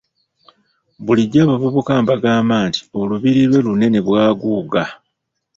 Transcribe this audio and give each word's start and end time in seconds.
Bulijjo 1.05 1.39
abavubuka 1.43 1.91
mbagamba 2.03 2.55
nti 2.69 2.79
oluubiri 2.99 3.41
lwe 3.49 3.59
lunene, 3.65 3.99
bwaguuga. 4.07 4.83